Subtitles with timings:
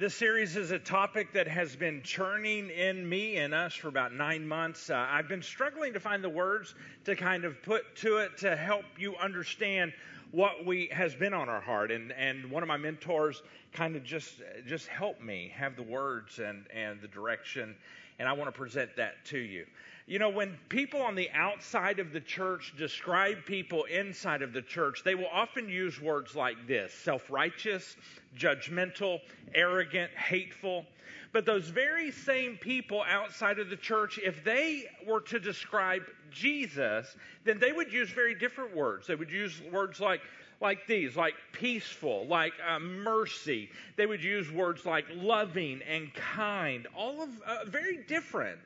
[0.00, 4.14] This series is a topic that has been churning in me and us for about
[4.14, 4.88] nine months.
[4.88, 8.56] Uh, I've been struggling to find the words to kind of put to it to
[8.56, 9.92] help you understand
[10.30, 11.90] what we has been on our heart.
[11.90, 13.42] And, and one of my mentors
[13.74, 14.36] kind of just
[14.66, 17.76] just helped me have the words and, and the direction.
[18.18, 19.66] And I want to present that to you.
[20.06, 24.62] You know, when people on the outside of the church describe people inside of the
[24.62, 27.96] church, they will often use words like this self righteous,
[28.36, 29.20] judgmental,
[29.54, 30.86] arrogant, hateful.
[31.32, 37.16] But those very same people outside of the church, if they were to describe Jesus,
[37.44, 39.06] then they would use very different words.
[39.06, 40.22] They would use words like,
[40.60, 43.70] like these, like peaceful, like uh, mercy.
[43.96, 48.60] They would use words like loving and kind, all of uh, very different.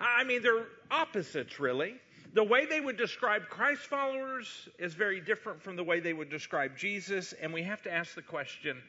[0.00, 1.96] I mean, they're opposites, really.
[2.34, 6.28] The way they would describe Christ followers is very different from the way they would
[6.28, 8.82] describe Jesus, and we have to ask the question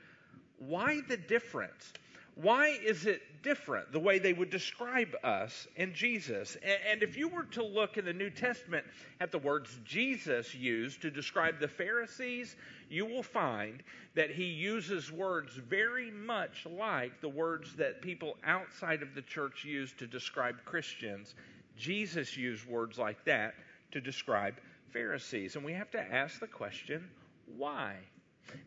[0.59, 1.94] why the difference?
[2.40, 6.56] Why is it different the way they would describe us and Jesus?
[6.88, 8.86] And if you were to look in the New Testament
[9.20, 12.56] at the words Jesus used to describe the Pharisees,
[12.90, 13.82] you will find
[14.14, 19.66] that he uses words very much like the words that people outside of the church
[19.66, 21.34] use to describe Christians.
[21.76, 23.56] Jesus used words like that
[23.94, 24.60] to describe
[24.92, 25.56] Pharisees.
[25.56, 27.10] And we have to ask the question
[27.58, 27.96] why?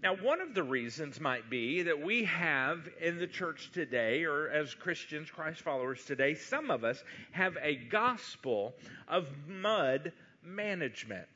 [0.03, 4.49] Now, one of the reasons might be that we have in the church today, or
[4.49, 8.75] as Christians, Christ followers today, some of us have a gospel
[9.09, 11.29] of mud management.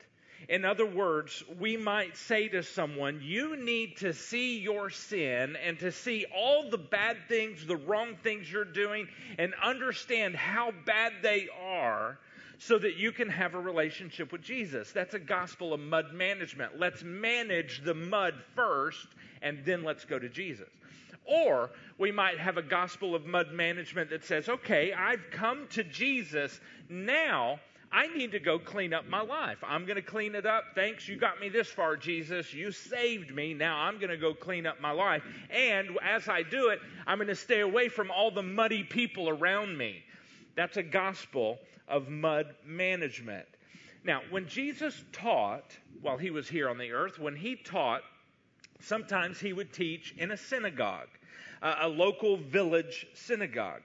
[0.49, 5.79] In other words, we might say to someone, You need to see your sin and
[5.79, 9.07] to see all the bad things, the wrong things you're doing,
[9.39, 12.19] and understand how bad they are
[12.57, 14.91] so that you can have a relationship with Jesus.
[14.91, 16.79] That's a gospel of mud management.
[16.79, 19.07] Let's manage the mud first,
[19.41, 20.69] and then let's go to Jesus.
[21.25, 25.83] Or we might have a gospel of mud management that says, okay, I've come to
[25.83, 26.59] Jesus.
[26.87, 27.59] Now
[27.91, 29.57] I need to go clean up my life.
[29.63, 30.65] I'm going to clean it up.
[30.75, 32.53] Thanks, you got me this far, Jesus.
[32.53, 33.53] You saved me.
[33.53, 35.23] Now I'm going to go clean up my life.
[35.49, 39.29] And as I do it, I'm going to stay away from all the muddy people
[39.29, 40.03] around me.
[40.55, 41.57] That's a gospel
[41.87, 43.47] of mud management.
[44.03, 48.01] Now, when Jesus taught while he was here on the earth, when he taught,
[48.79, 51.09] sometimes he would teach in a synagogue,
[51.61, 53.81] a local village synagogue.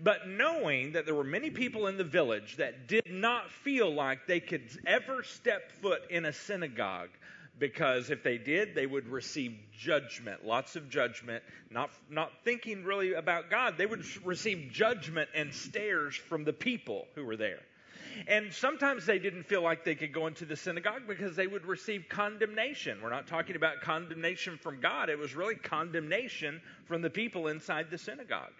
[0.00, 4.26] But knowing that there were many people in the village that did not feel like
[4.26, 7.10] they could ever step foot in a synagogue,
[7.58, 13.14] because if they did, they would receive judgment, lots of judgment, not, not thinking really
[13.14, 13.76] about God.
[13.76, 17.60] They would receive judgment and stares from the people who were there.
[18.26, 21.64] And sometimes they didn't feel like they could go into the synagogue because they would
[21.64, 22.98] receive condemnation.
[23.02, 27.90] We're not talking about condemnation from God, it was really condemnation from the people inside
[27.90, 28.52] the synagogue.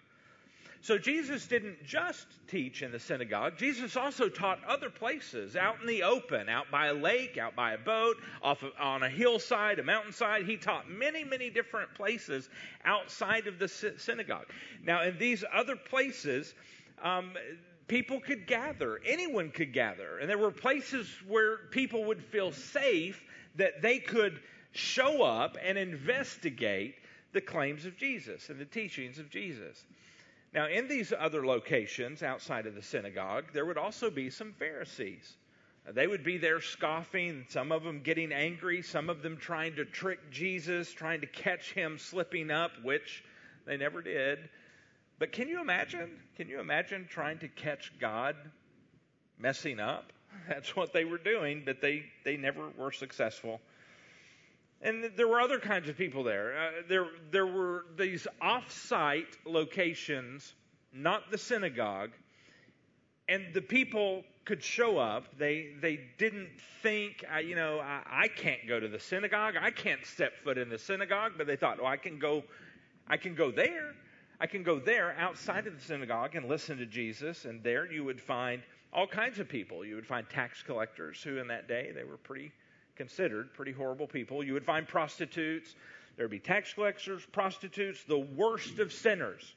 [0.83, 3.57] So Jesus didn't just teach in the synagogue.
[3.57, 7.71] Jesus also taught other places, out in the open, out by a lake, out by
[7.71, 10.45] a boat, off of, on a hillside, a mountainside.
[10.45, 12.49] He taught many, many different places
[12.83, 14.47] outside of the synagogue.
[14.83, 16.53] Now, in these other places,
[17.01, 17.31] um,
[17.87, 18.99] people could gather.
[19.05, 20.17] Anyone could gather.
[20.17, 23.23] And there were places where people would feel safe
[23.55, 24.41] that they could
[24.73, 26.95] show up and investigate
[27.31, 29.85] the claims of Jesus and the teachings of Jesus.
[30.53, 35.37] Now, in these other locations outside of the synagogue, there would also be some Pharisees.
[35.91, 39.85] They would be there scoffing, some of them getting angry, some of them trying to
[39.85, 43.23] trick Jesus, trying to catch him slipping up, which
[43.65, 44.49] they never did.
[45.19, 46.11] But can you imagine?
[46.37, 48.35] Can you imagine trying to catch God
[49.37, 50.13] messing up?
[50.47, 53.59] That's what they were doing, but they, they never were successful.
[54.83, 56.57] And there were other kinds of people there.
[56.57, 60.53] Uh, there, there were these off-site locations,
[60.93, 62.11] not the synagogue,
[63.29, 65.37] and the people could show up.
[65.37, 66.49] They they didn't
[66.81, 69.55] think, you know, I, I, can't go to the synagogue.
[69.57, 71.33] I can't step foot in the synagogue.
[71.37, 72.43] But they thought, well, I can go,
[73.07, 73.93] I can go there.
[74.41, 77.45] I can go there outside of the synagogue and listen to Jesus.
[77.45, 79.85] And there you would find all kinds of people.
[79.85, 82.51] You would find tax collectors who, in that day, they were pretty
[82.95, 84.43] considered pretty horrible people.
[84.43, 85.75] You would find prostitutes,
[86.15, 89.55] there would be tax collectors, prostitutes, the worst of sinners.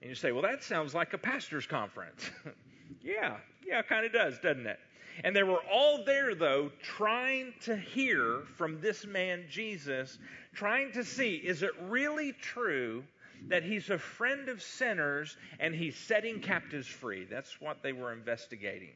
[0.00, 2.30] And you say, well, that sounds like a pastor's conference.
[3.02, 3.36] yeah,
[3.66, 4.78] yeah, kind of does, doesn't it?
[5.24, 10.18] And they were all there, though, trying to hear from this man, Jesus,
[10.54, 13.04] trying to see is it really true
[13.48, 17.24] that he's a friend of sinners and he's setting captives free?
[17.24, 18.92] That's what they were investigating.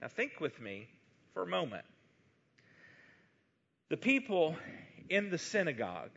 [0.00, 0.88] Now, think with me
[1.34, 1.84] for a moment.
[3.88, 4.56] The people
[5.08, 6.10] in the synagogue,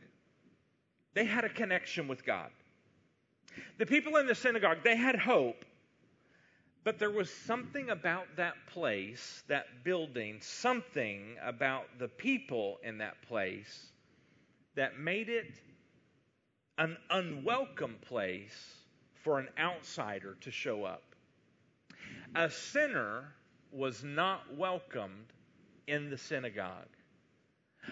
[1.14, 2.50] they had a connection with God.
[3.78, 5.66] The people in the synagogue, they had hope,
[6.84, 13.22] but there was something about that place, that building, something about the people in that
[13.24, 13.92] place
[14.76, 15.60] that made it
[16.78, 18.76] an unwelcome place
[19.24, 21.04] for an outsider to show up.
[22.36, 23.34] A sinner
[23.72, 25.34] was not welcomed
[25.88, 26.88] in the synagogue.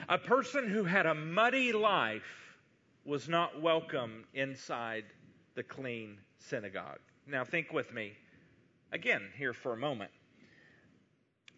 [0.10, 2.58] A person who had a muddy life
[3.06, 5.06] was not welcome inside
[5.56, 7.00] the clean synagogue.
[7.26, 8.14] Now, think with me
[8.92, 10.12] again here for a moment.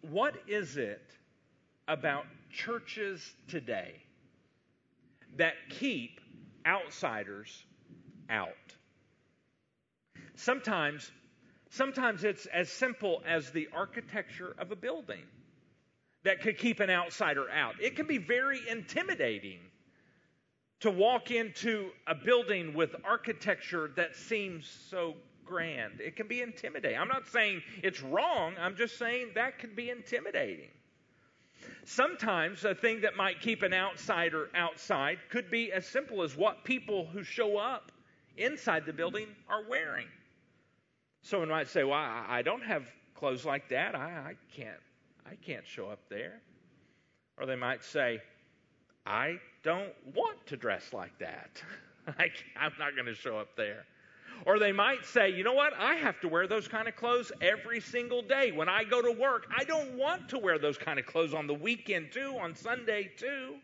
[0.02, 1.02] What is it
[1.86, 4.02] about churches today
[5.36, 6.20] that keep
[6.66, 7.64] outsiders
[8.28, 8.48] out?
[10.34, 11.10] Sometimes,
[11.70, 15.24] sometimes it's as simple as the architecture of a building
[16.22, 17.74] that could keep an outsider out.
[17.80, 19.60] It can be very intimidating
[20.80, 25.14] to walk into a building with architecture that seems so
[25.44, 26.00] grand.
[26.00, 26.98] It can be intimidating.
[26.98, 30.70] I'm not saying it's wrong, I'm just saying that can be intimidating.
[31.84, 36.64] Sometimes a thing that might keep an outsider outside could be as simple as what
[36.64, 37.92] people who show up
[38.36, 40.06] inside the building are wearing.
[41.22, 43.94] Someone might say, Well, I don't have clothes like that.
[43.94, 44.80] I, I can't
[45.30, 46.40] I can't show up there.
[47.38, 48.20] Or they might say,
[49.06, 51.62] I don't want to dress like that.
[52.18, 53.84] I, I'm not going to show up there.
[54.44, 55.72] Or they might say, you know what?
[55.78, 58.52] I have to wear those kind of clothes every single day.
[58.52, 61.46] When I go to work, I don't want to wear those kind of clothes on
[61.46, 63.56] the weekend too, on Sunday too.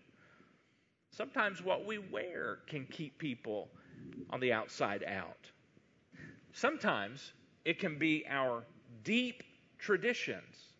[1.10, 3.68] Sometimes what we wear can keep people
[4.30, 5.50] on the outside out.
[6.52, 7.32] Sometimes
[7.64, 8.62] it can be our
[9.02, 9.42] deep
[9.78, 10.75] traditions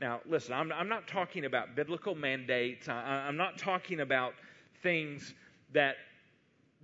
[0.00, 2.88] now, listen, I'm, I'm not talking about biblical mandates.
[2.88, 4.34] I, I'm not talking about
[4.82, 5.34] things
[5.72, 5.96] that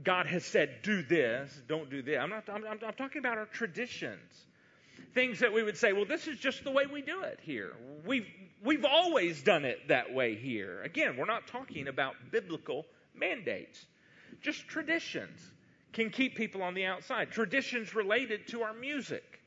[0.03, 2.19] God has said, do this, don't do this.
[2.21, 4.47] I'm, not, I'm, I'm, talking about our traditions.
[5.15, 7.73] Things that we would say, well, this is just the way we do it here.
[8.05, 8.27] We've,
[8.65, 10.83] we've always done it that way here.
[10.83, 12.85] Again, we're not talking about biblical
[13.15, 13.87] mandates,
[14.43, 15.53] just traditions
[15.93, 17.31] can keep people on the outside.
[17.31, 19.41] Traditions related to our music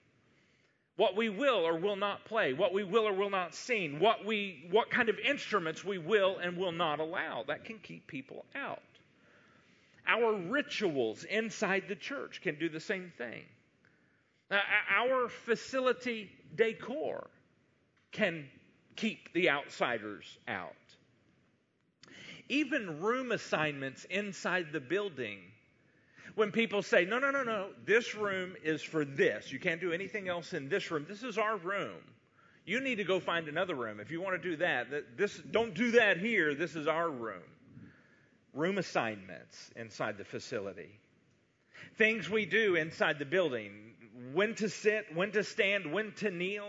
[0.97, 4.25] what we will or will not play, what we will or will not sing, what,
[4.25, 7.43] we, what kind of instruments we will and will not allow.
[7.47, 8.81] That can keep people out.
[10.07, 13.43] Our rituals inside the church can do the same thing.
[14.51, 17.27] our facility decor
[18.11, 18.47] can
[18.95, 20.73] keep the outsiders out.
[22.49, 25.39] Even room assignments inside the building
[26.37, 29.51] when people say, no, no, no, no, this room is for this.
[29.51, 31.03] You can't do anything else in this room.
[31.09, 31.97] This is our room.
[32.63, 33.99] You need to go find another room.
[33.99, 36.53] If you want to do that, this, don't do that here.
[36.53, 37.41] This is our room.
[38.53, 40.99] Room assignments inside the facility.
[41.97, 43.71] Things we do inside the building.
[44.31, 46.67] When to sit, when to stand, when to kneel.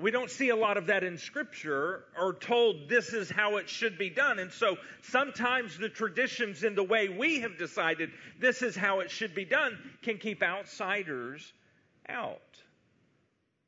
[0.00, 3.68] We don't see a lot of that in Scripture or told this is how it
[3.68, 4.38] should be done.
[4.38, 9.10] And so sometimes the traditions in the way we have decided this is how it
[9.10, 11.52] should be done can keep outsiders
[12.08, 12.40] out.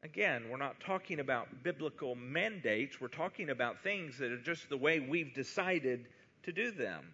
[0.02, 4.76] Again, we're not talking about biblical mandates, we're talking about things that are just the
[4.76, 6.07] way we've decided
[6.45, 7.04] to do them.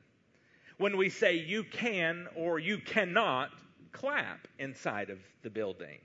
[0.79, 3.51] When we say you can or you cannot
[3.93, 5.99] clap inside of the building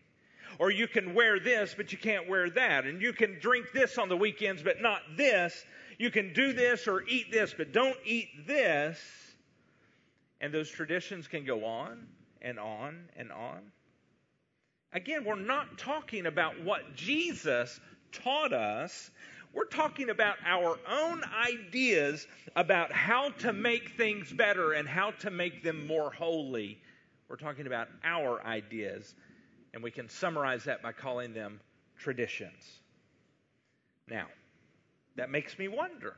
[0.59, 2.85] or you can wear this, but you can't wear that.
[2.85, 5.65] And you can drink this on the weekends, but not this.
[5.97, 8.99] You can do this or eat this, but don't eat this.
[10.41, 12.07] And those traditions can go on
[12.41, 13.59] and on and on.
[14.91, 17.79] Again, we're not talking about what Jesus
[18.11, 19.09] taught us.
[19.53, 25.31] We're talking about our own ideas about how to make things better and how to
[25.31, 26.79] make them more holy.
[27.27, 29.15] We're talking about our ideas
[29.73, 31.59] and we can summarize that by calling them
[31.97, 32.81] traditions.
[34.07, 34.27] Now,
[35.15, 36.15] that makes me wonder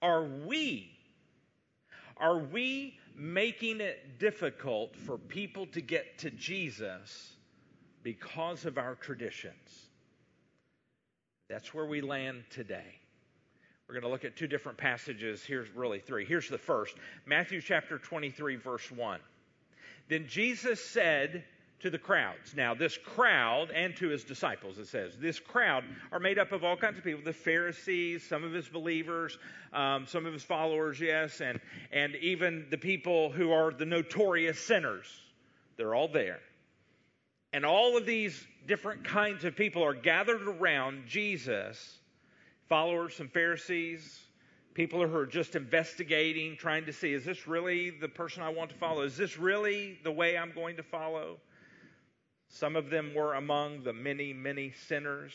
[0.00, 0.90] are we
[2.16, 7.36] are we making it difficult for people to get to Jesus
[8.02, 9.88] because of our traditions?
[11.48, 12.98] That's where we land today.
[13.88, 15.44] We're going to look at two different passages.
[15.44, 16.24] Here's really three.
[16.24, 16.96] Here's the first
[17.26, 19.20] Matthew chapter 23, verse 1.
[20.08, 21.44] Then Jesus said
[21.80, 22.54] to the crowds.
[22.56, 26.64] Now, this crowd, and to his disciples, it says, this crowd are made up of
[26.64, 29.36] all kinds of people the Pharisees, some of his believers,
[29.72, 31.60] um, some of his followers, yes, and,
[31.92, 35.06] and even the people who are the notorious sinners.
[35.76, 36.38] They're all there.
[37.52, 41.98] And all of these different kinds of people are gathered around Jesus,
[42.68, 44.20] followers, some Pharisees,
[44.74, 48.70] People who are just investigating, trying to see is this really the person I want
[48.70, 49.02] to follow?
[49.02, 51.38] Is this really the way I'm going to follow?
[52.48, 55.32] Some of them were among the many, many sinners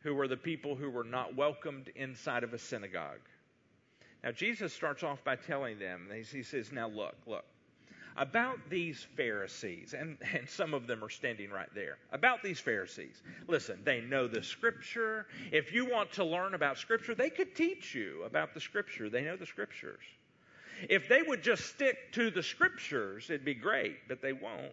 [0.00, 3.20] who were the people who were not welcomed inside of a synagogue.
[4.22, 7.44] Now, Jesus starts off by telling them, he says, Now look, look,
[8.16, 13.22] about these Pharisees, and, and some of them are standing right there, about these Pharisees.
[13.46, 15.26] Listen, they know the Scripture.
[15.52, 19.10] If you want to learn about Scripture, they could teach you about the Scripture.
[19.10, 20.02] They know the Scriptures.
[20.88, 24.72] If they would just stick to the Scriptures, it'd be great, but they won't.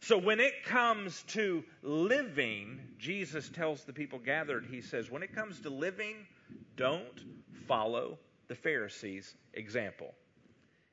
[0.00, 5.34] So when it comes to living, Jesus tells the people gathered, He says, when it
[5.34, 6.26] comes to living,
[6.76, 7.24] don't
[7.66, 10.14] follow the Pharisees' example.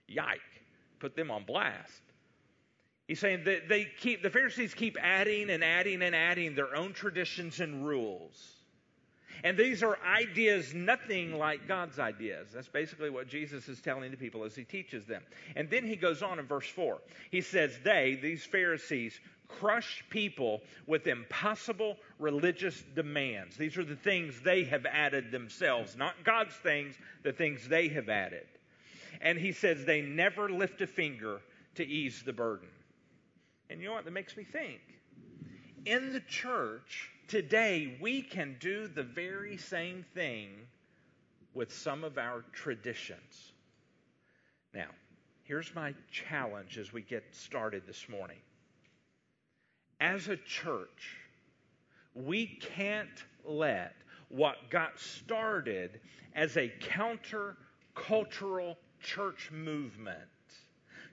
[0.08, 0.63] Yike
[1.04, 2.02] put them on blast.
[3.10, 6.94] He's saying that they keep the Pharisees keep adding and adding and adding their own
[6.94, 8.54] traditions and rules.
[9.44, 12.48] And these are ideas nothing like God's ideas.
[12.54, 15.22] That's basically what Jesus is telling the people as he teaches them.
[15.58, 16.98] And then he goes on in verse 4.
[17.32, 19.20] He says, They, these Pharisees,
[19.50, 23.58] crush people with impossible religious demands.
[23.58, 28.08] These are the things they have added themselves, not God's things, the things they have
[28.08, 28.48] added.
[29.24, 31.42] And he says they never lift a finger
[31.76, 32.68] to ease the burden.
[33.70, 34.06] And you know what?
[34.06, 34.82] That makes me think.
[35.86, 40.50] In the church today, we can do the very same thing
[41.54, 43.54] with some of our traditions.
[44.74, 44.90] Now,
[45.44, 48.40] here's my challenge as we get started this morning.
[50.02, 51.18] As a church,
[52.14, 53.96] we can't let
[54.28, 56.02] what got started
[56.36, 57.56] as a counter
[57.96, 60.18] cultural church movement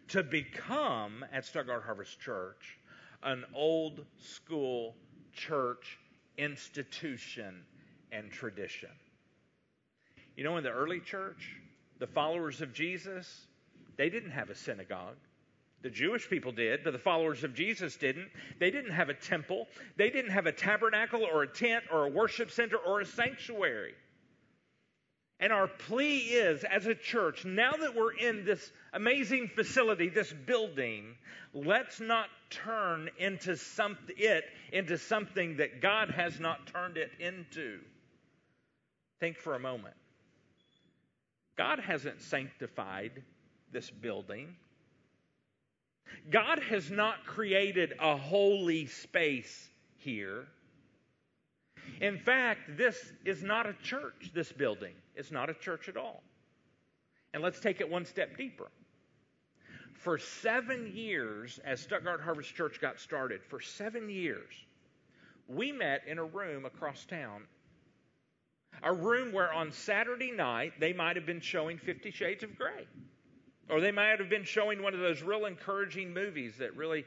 [0.08, 2.78] to become, at Stuttgart Harvest Church,
[3.22, 4.94] an old school
[5.32, 5.98] church
[6.38, 7.62] institution
[8.10, 8.90] and tradition.
[10.36, 11.56] You know, in the early church,
[11.98, 13.46] the followers of Jesus,
[13.96, 15.16] they didn't have a synagogue.
[15.82, 18.28] The Jewish people did, but the followers of Jesus didn't.
[18.58, 19.66] They didn't have a temple.
[19.96, 23.94] They didn't have a tabernacle or a tent or a worship center or a sanctuary.
[25.40, 30.30] And our plea is, as a church, now that we're in this amazing facility, this
[30.30, 31.14] building,
[31.54, 37.80] let's not turn into some, it into something that God has not turned it into.
[39.18, 39.94] Think for a moment.
[41.56, 43.22] God hasn't sanctified
[43.72, 44.56] this building.
[46.30, 49.68] God has not created a holy space
[49.98, 50.46] here.
[52.00, 54.94] In fact, this is not a church, this building.
[55.14, 56.22] It's not a church at all.
[57.34, 58.68] And let's take it one step deeper.
[59.92, 64.54] For seven years, as Stuttgart Harvest Church got started, for seven years,
[65.46, 67.42] we met in a room across town.
[68.82, 72.86] A room where on Saturday night they might have been showing Fifty Shades of Grey.
[73.68, 77.04] Or they might have been showing one of those real encouraging movies that really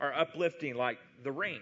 [0.00, 1.60] are uplifting, like The Ring.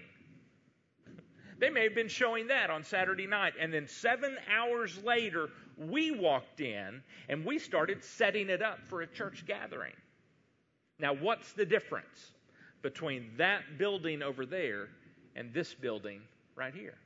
[1.58, 3.54] They may have been showing that on Saturday night.
[3.58, 9.02] And then seven hours later, we walked in and we started setting it up for
[9.02, 9.94] a church gathering.
[10.98, 12.32] Now, what's the difference
[12.82, 14.88] between that building over there
[15.34, 16.20] and this building
[16.54, 16.96] right here?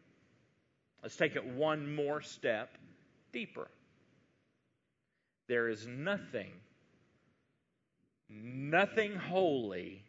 [1.02, 2.76] Let's take it one more step
[3.32, 3.68] deeper.
[5.48, 6.52] There is nothing,
[8.28, 10.04] nothing holy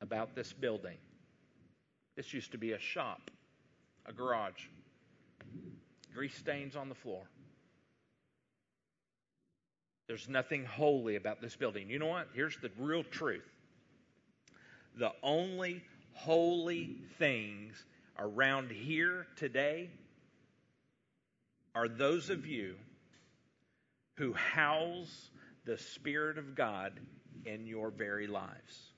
[0.00, 0.96] about this building.
[2.16, 3.30] This used to be a shop,
[4.06, 4.66] a garage.
[6.14, 7.22] Grease stains on the floor.
[10.08, 11.88] There's nothing holy about this building.
[11.88, 12.28] You know what?
[12.34, 13.48] Here's the real truth.
[14.98, 17.82] The only holy things
[18.18, 19.90] around here today
[21.74, 22.74] are those of you
[24.16, 25.30] who house
[25.64, 26.92] the Spirit of God
[27.46, 28.91] in your very lives.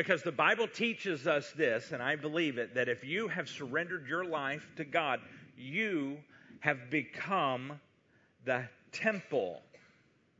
[0.00, 4.08] Because the Bible teaches us this, and I believe it, that if you have surrendered
[4.08, 5.20] your life to God,
[5.58, 6.16] you
[6.60, 7.78] have become
[8.46, 9.60] the temple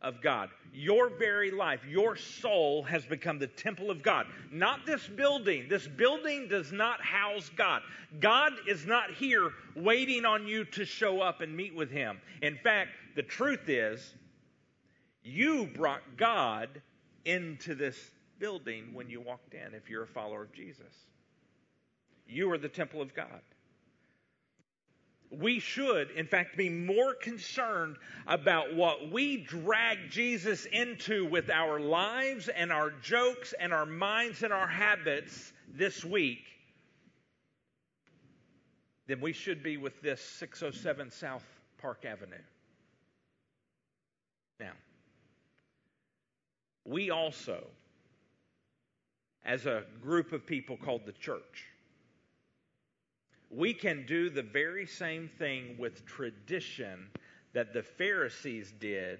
[0.00, 0.48] of God.
[0.72, 4.24] Your very life, your soul has become the temple of God.
[4.50, 5.66] Not this building.
[5.68, 7.82] This building does not house God.
[8.18, 12.18] God is not here waiting on you to show up and meet with Him.
[12.40, 14.14] In fact, the truth is,
[15.22, 16.80] you brought God
[17.26, 17.98] into this
[18.40, 20.92] building when you walked in if you're a follower of Jesus.
[22.26, 23.40] You are the temple of God.
[25.30, 31.78] We should, in fact, be more concerned about what we drag Jesus into with our
[31.78, 36.42] lives and our jokes and our minds and our habits this week
[39.06, 41.44] than we should be with this 607 South
[41.78, 42.36] Park Avenue.
[44.58, 44.72] Now,
[46.84, 47.64] we also,
[49.44, 51.66] as a group of people called the church,
[53.50, 57.08] we can do the very same thing with tradition
[57.52, 59.18] that the Pharisees did.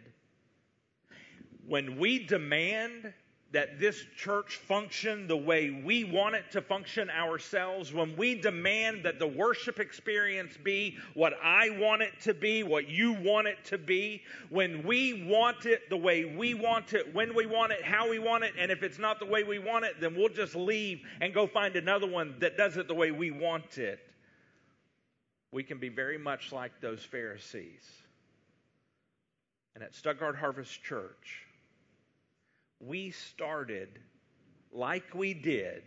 [1.66, 3.12] When we demand
[3.52, 9.04] that this church function the way we want it to function ourselves, when we demand
[9.04, 13.64] that the worship experience be what I want it to be, what you want it
[13.64, 17.82] to be, when we want it the way we want it, when we want it,
[17.82, 20.28] how we want it, and if it's not the way we want it, then we'll
[20.28, 23.98] just leave and go find another one that does it the way we want it.
[25.52, 27.82] We can be very much like those Pharisees.
[29.74, 31.46] And at Stuttgart Harvest Church,
[32.80, 33.88] we started
[34.72, 35.82] like we did,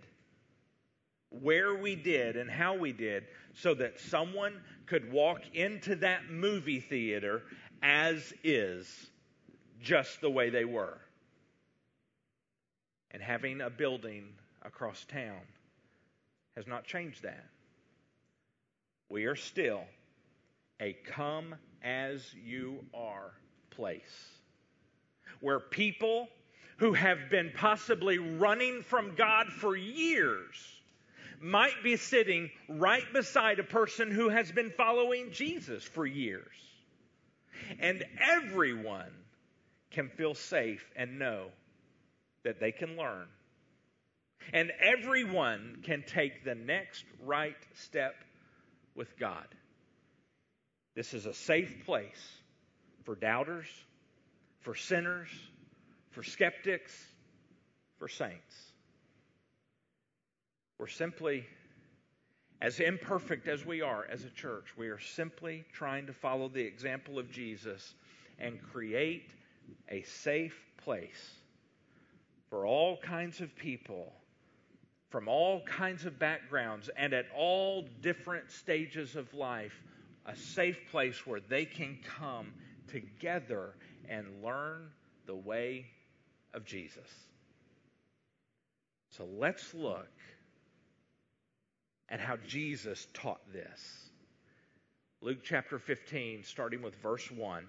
[1.29, 6.79] where we did, and how we did, so that someone could walk into that movie
[6.79, 7.43] theater
[7.81, 9.09] as is,
[9.81, 10.97] just the way they were.
[13.11, 14.25] And having a building
[14.63, 15.41] across town
[16.55, 17.45] has not changed that.
[19.09, 19.83] We are still
[20.81, 23.31] a come as you are
[23.69, 24.29] place
[25.39, 26.29] where people
[26.77, 30.73] who have been possibly running from God for years
[31.43, 36.55] might be sitting right beside a person who has been following Jesus for years.
[37.79, 39.11] And everyone
[39.91, 41.47] can feel safe and know
[42.43, 43.27] that they can learn.
[44.53, 48.15] And everyone can take the next right step
[48.95, 49.47] with God.
[50.95, 52.37] This is a safe place
[53.03, 53.67] for doubters,
[54.61, 55.29] for sinners,
[56.13, 56.91] for skeptics,
[57.99, 58.71] for saints.
[60.79, 61.45] We're simply,
[62.61, 66.63] as imperfect as we are as a church, we are simply trying to follow the
[66.63, 67.93] example of Jesus
[68.39, 69.29] and create
[69.89, 71.31] a safe place
[72.49, 74.13] for all kinds of people
[75.13, 79.83] from all kinds of backgrounds and at all different stages of life,
[80.25, 82.51] a safe place where they can come
[82.87, 83.75] together
[84.09, 84.89] and learn
[85.27, 85.85] the way
[86.53, 87.07] of Jesus.
[89.09, 90.09] So let's look
[92.09, 94.09] at how Jesus taught this.
[95.21, 97.65] Luke chapter 15, starting with verse 1.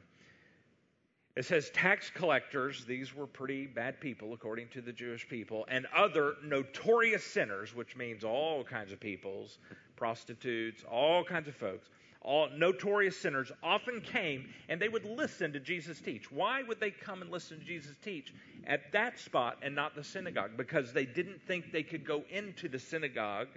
[1.36, 5.86] It says, tax collectors, these were pretty bad people according to the Jewish people, and
[5.96, 9.58] other notorious sinners, which means all kinds of peoples,
[9.96, 11.88] prostitutes, all kinds of folks,
[12.24, 16.32] all notorious sinners often came and they would listen to Jesus teach.
[16.32, 18.32] Why would they come and listen to Jesus teach
[18.66, 20.52] at that spot and not the synagogue?
[20.56, 23.48] Because they didn't think they could go into the synagogue,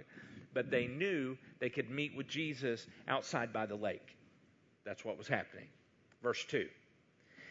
[0.52, 4.16] but they knew they could meet with Jesus outside by the lake.
[4.84, 5.66] That's what was happening.
[6.22, 6.68] Verse 2.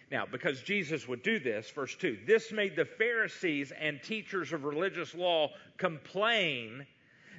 [0.10, 4.64] Now, because Jesus would do this, verse 2, this made the Pharisees and teachers of
[4.64, 6.86] religious law complain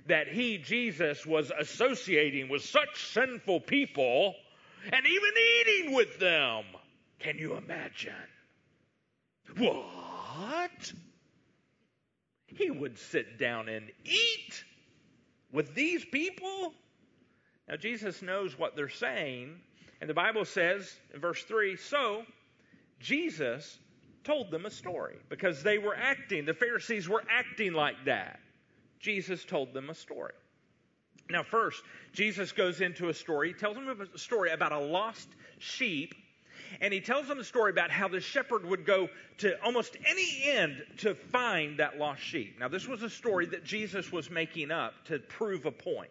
[0.07, 4.35] that he, Jesus, was associating with such sinful people
[4.93, 5.31] and even
[5.61, 6.65] eating with them.
[7.19, 8.13] Can you imagine?
[9.57, 10.93] What?
[12.47, 14.65] He would sit down and eat
[15.53, 16.73] with these people?
[17.69, 19.61] Now, Jesus knows what they're saying,
[20.01, 22.23] and the Bible says in verse 3 so
[23.01, 23.79] Jesus
[24.25, 28.41] told them a story because they were acting, the Pharisees were acting like that.
[29.01, 30.33] Jesus told them a story.
[31.31, 31.83] Now, first,
[32.13, 33.49] Jesus goes into a story.
[33.49, 36.15] He tells them a story about a lost sheep,
[36.81, 39.09] and he tells them a story about how the shepherd would go
[39.39, 42.59] to almost any end to find that lost sheep.
[42.59, 46.11] Now, this was a story that Jesus was making up to prove a point.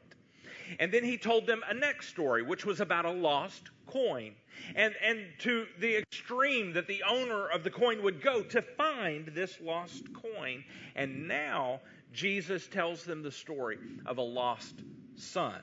[0.80, 4.34] And then he told them a next story, which was about a lost coin.
[4.76, 9.28] And, and to the extreme that the owner of the coin would go to find
[9.28, 10.64] this lost coin.
[10.96, 11.80] And now
[12.18, 13.78] Jesus tells them the story
[14.08, 14.74] of a lost
[15.18, 15.62] son.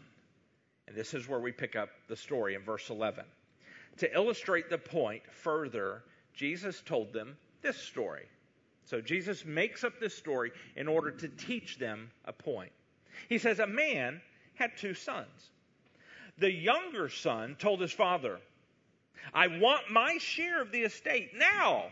[0.87, 3.25] And this is where we pick up the story in verse 11.
[3.97, 8.27] To illustrate the point further, Jesus told them this story.
[8.85, 12.71] So Jesus makes up this story in order to teach them a point.
[13.29, 14.21] He says, A man
[14.55, 15.51] had two sons.
[16.39, 18.39] The younger son told his father,
[19.33, 21.87] I want my share of the estate now,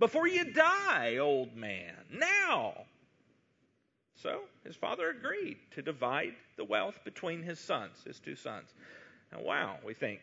[0.00, 2.74] before you die, old man, now.
[4.22, 8.68] So his father agreed to divide the wealth between his sons, his two sons.
[9.32, 10.20] Now, wow, we think,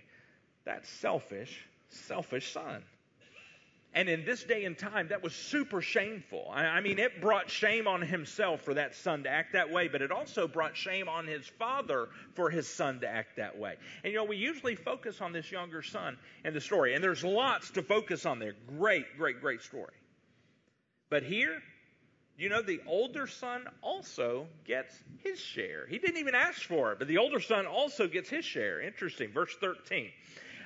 [0.63, 2.83] that's selfish, selfish son.
[3.93, 6.47] And in this day and time, that was super shameful.
[6.53, 10.03] I mean, it brought shame on himself for that son to act that way, but
[10.03, 13.77] it also brought shame on his father for his son to act that way.
[14.03, 17.23] And you know, we usually focus on this younger son in the story, and there's
[17.23, 18.53] lots to focus on there.
[18.77, 19.95] Great, great, great story.
[21.09, 21.59] But here,
[22.39, 25.85] you know, the older son also gets his share.
[25.87, 28.81] He didn't even ask for it, but the older son also gets his share.
[28.81, 29.29] Interesting.
[29.31, 30.09] Verse 13.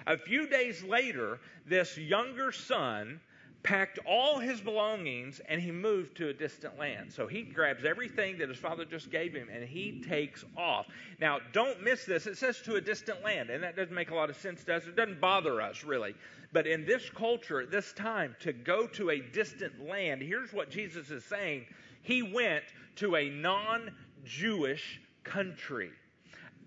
[0.06, 3.20] A few days later, this younger son
[3.64, 7.12] packed all his belongings and he moved to a distant land.
[7.12, 10.88] So he grabs everything that his father just gave him and he takes off.
[11.20, 12.28] Now, don't miss this.
[12.28, 14.84] It says to a distant land, and that doesn't make a lot of sense, does
[14.84, 14.90] it?
[14.90, 16.14] It doesn't bother us, really.
[16.52, 20.70] But in this culture, at this time, to go to a distant land, here's what
[20.70, 21.66] Jesus is saying
[22.02, 22.64] He went
[22.98, 23.92] to a non
[24.26, 25.90] Jewish country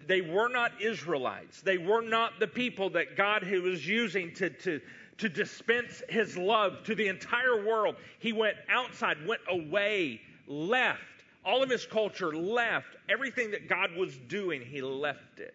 [0.06, 1.62] they were not Israelites.
[1.62, 4.80] They were not the people that God who was using to, to,
[5.18, 7.96] to dispense his love to the entire world.
[8.18, 11.00] He went outside, went away, left.
[11.44, 12.96] All of his culture left.
[13.08, 15.54] Everything that God was doing, he left it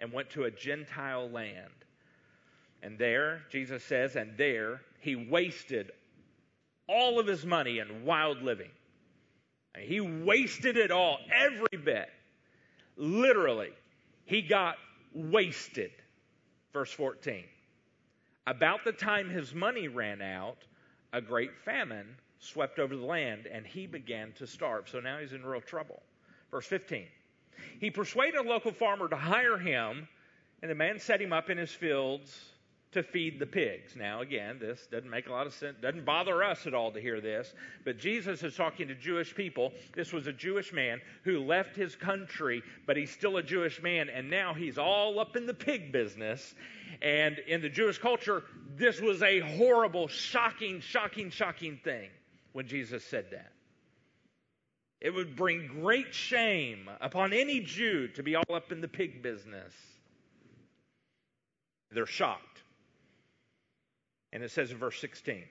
[0.00, 1.70] and went to a Gentile land.
[2.82, 5.92] And there, Jesus says, and there he wasted
[6.88, 8.70] all of his money in wild living.
[9.78, 12.08] He wasted it all, every bit.
[12.96, 13.70] Literally,
[14.24, 14.76] he got
[15.14, 15.92] wasted.
[16.72, 17.44] Verse 14.
[18.46, 20.58] About the time his money ran out,
[21.12, 24.88] a great famine swept over the land and he began to starve.
[24.88, 26.02] So now he's in real trouble.
[26.50, 27.06] Verse 15.
[27.78, 30.08] He persuaded a local farmer to hire him,
[30.60, 32.51] and the man set him up in his fields
[32.92, 33.96] to feed the pigs.
[33.96, 37.00] Now, again, this doesn't make a lot of sense, doesn't bother us at all to
[37.00, 39.72] hear this, but Jesus is talking to Jewish people.
[39.94, 44.08] This was a Jewish man who left his country, but he's still a Jewish man,
[44.10, 46.54] and now he's all up in the pig business.
[47.00, 48.44] And in the Jewish culture,
[48.76, 52.10] this was a horrible, shocking, shocking, shocking thing
[52.52, 53.52] when Jesus said that.
[55.00, 59.22] It would bring great shame upon any Jew to be all up in the pig
[59.22, 59.72] business.
[61.90, 62.51] They're shocked.
[64.32, 65.44] And it says in verse 16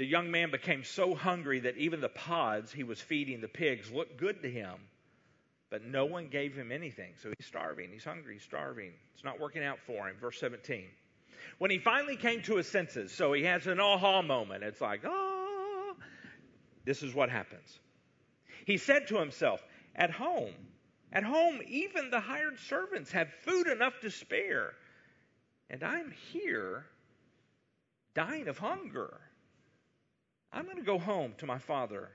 [0.00, 3.92] the young man became so hungry that even the pods he was feeding the pigs
[3.92, 4.76] looked good to him,
[5.68, 7.12] but no one gave him anything.
[7.22, 7.90] So he's starving.
[7.92, 8.36] He's hungry.
[8.36, 8.92] He's starving.
[9.12, 10.16] It's not working out for him.
[10.18, 10.86] Verse 17.
[11.58, 14.64] When he finally came to his senses, so he has an aha moment.
[14.64, 15.94] It's like, oh,
[16.86, 17.78] this is what happens.
[18.64, 19.62] He said to himself,
[19.94, 20.54] At home,
[21.12, 24.72] at home, even the hired servants have food enough to spare.
[25.68, 26.86] And I'm here
[28.14, 29.20] dying of hunger.
[30.52, 32.08] I'm going to go home to my father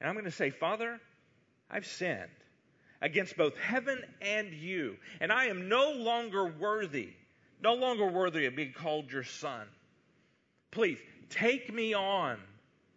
[0.00, 1.00] and I'm going to say, Father,
[1.70, 2.30] I've sinned
[3.00, 7.10] against both heaven and you, and I am no longer worthy,
[7.62, 9.66] no longer worthy of being called your son.
[10.70, 10.98] Please
[11.30, 12.38] take me on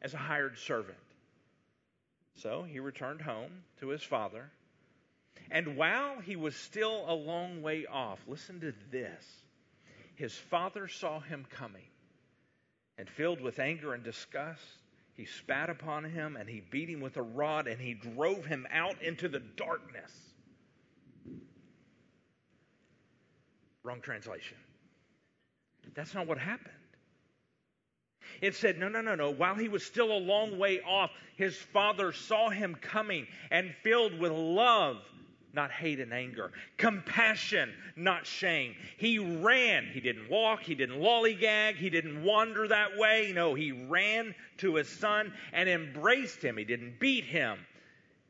[0.02, 0.98] as a hired servant.
[2.36, 4.50] So he returned home to his father.
[5.52, 9.24] And while he was still a long way off, listen to this.
[10.16, 11.88] His father saw him coming
[13.00, 14.62] and filled with anger and disgust,
[15.16, 18.68] he spat upon him and he beat him with a rod and he drove him
[18.72, 20.12] out into the darkness.
[23.84, 24.58] Wrong translation.
[25.96, 26.76] That's not what happened.
[28.42, 29.32] It said, no, no, no, no.
[29.32, 34.20] While he was still a long way off, his father saw him coming and filled
[34.20, 34.98] with love
[35.60, 36.54] not hate and anger.
[36.78, 38.76] Compassion, not shame.
[38.96, 39.88] He ran.
[39.94, 40.62] He didn't walk.
[40.62, 41.76] He didn't lollygag.
[41.76, 43.34] He didn't wander that way.
[43.36, 46.56] No, he ran to his son and embraced him.
[46.56, 47.58] He didn't beat him.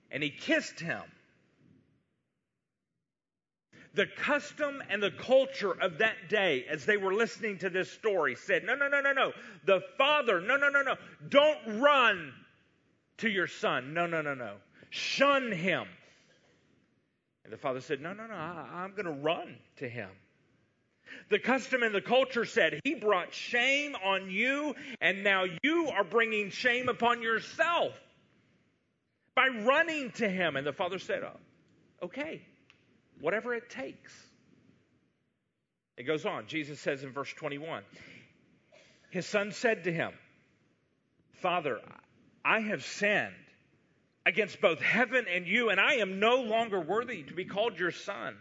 [0.10, 1.04] And he kissed him.
[3.94, 8.34] The custom and the culture of that day, as they were listening to this story,
[8.34, 9.34] said, No, no, no, no, no.
[9.66, 10.96] The father, no, no, no, no.
[11.28, 12.34] Don't run
[13.18, 13.94] to your son.
[13.94, 14.56] No, no, no, no.
[14.90, 15.86] Shun him
[17.50, 20.10] and the father said, No, no, no, I, am going to run to him.
[21.32, 26.04] The custom and the culture said, He brought shame on you, and now you are
[26.04, 28.00] bringing shame upon yourself
[29.34, 30.58] by running to him.
[30.58, 32.44] And the father said, oh, Okay,
[33.20, 34.14] whatever it takes.
[35.98, 36.46] It goes on.
[36.46, 37.82] Jesus says in verse 21
[39.10, 40.12] His son said to him,
[41.42, 41.80] Father,
[42.46, 43.34] I have sinned
[44.26, 47.92] against both heaven and you, and I am no longer worthy to be called your
[47.92, 48.36] son.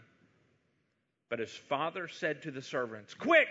[1.29, 3.49] But his father said to the servants, Quick,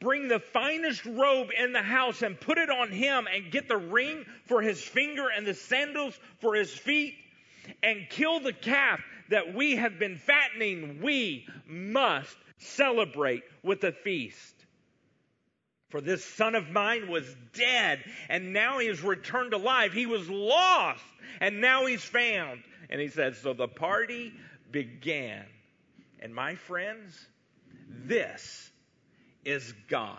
[0.00, 3.76] bring the finest robe in the house and put it on him, and get the
[3.76, 7.14] ring for his finger and the sandals for his feet,
[7.82, 11.00] and kill the calf that we have been fattening.
[11.02, 14.54] We must celebrate with a feast.
[15.90, 19.92] For this son of mine was dead, and now he is returned alive.
[19.92, 21.04] He was lost,
[21.40, 22.62] and now he's found.
[22.90, 24.32] And he says, So the party
[24.70, 25.44] began.
[26.20, 27.26] And my friends,
[27.88, 28.70] this
[29.44, 30.18] is God.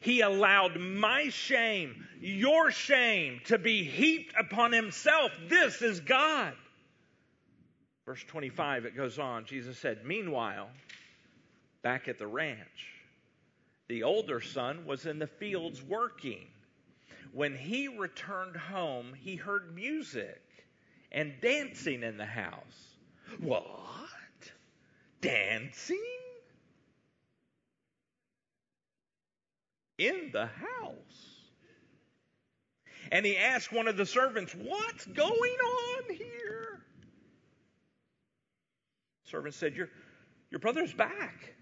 [0.00, 5.32] He allowed my shame, your shame, to be heaped upon himself.
[5.48, 6.52] This is God.
[8.04, 9.46] Verse 25, it goes on.
[9.46, 10.68] Jesus said, Meanwhile,
[11.82, 12.92] back at the ranch,
[13.88, 16.46] the older son was in the fields working.
[17.34, 20.40] When he returned home, he heard music
[21.10, 22.96] and dancing in the house.
[23.40, 23.64] What?
[25.20, 25.98] Dancing?
[29.98, 31.50] In the house.
[33.10, 36.84] And he asked one of the servants, What's going on here?
[39.24, 39.88] The servant said, Your,
[40.52, 41.53] your brother's back.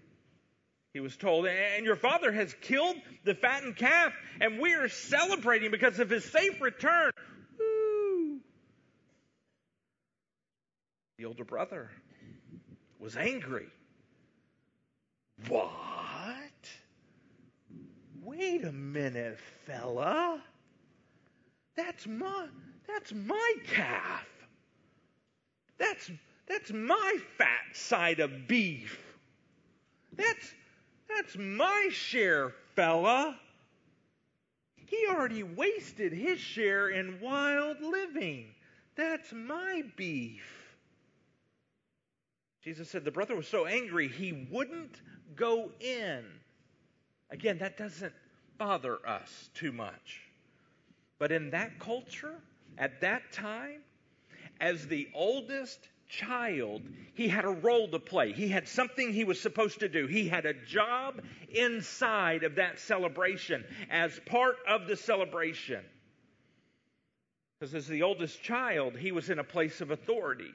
[0.93, 5.71] He was told, and your father has killed the fattened calf, and we are celebrating
[5.71, 7.11] because of his safe return.
[11.17, 11.89] The older brother
[12.99, 13.67] was angry.
[15.47, 16.37] What?
[18.21, 20.41] Wait a minute, fella.
[21.75, 22.47] That's my
[22.87, 24.27] that's my calf.
[25.79, 26.11] That's
[26.47, 28.99] that's my fat side of beef.
[30.15, 30.53] That's
[31.15, 33.37] that's my share, fella.
[34.85, 38.47] He already wasted his share in wild living.
[38.95, 40.75] That's my beef.
[42.63, 45.01] Jesus said the brother was so angry he wouldn't
[45.35, 46.23] go in.
[47.29, 48.13] Again, that doesn't
[48.57, 50.21] bother us too much.
[51.19, 52.35] But in that culture,
[52.77, 53.81] at that time,
[54.61, 56.81] as the oldest child,
[57.13, 58.31] he had a role to play.
[58.31, 60.07] He had something he was supposed to do.
[60.07, 65.83] He had a job inside of that celebration as part of the celebration.
[67.59, 70.53] Because as the oldest child, he was in a place of authority.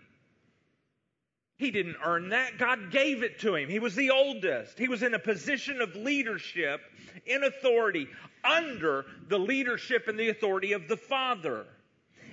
[1.57, 2.57] He didn't earn that.
[2.59, 3.69] God gave it to him.
[3.69, 4.79] He was the oldest.
[4.79, 6.81] He was in a position of leadership
[7.27, 8.07] in authority
[8.45, 11.67] under the leadership and the authority of the Father.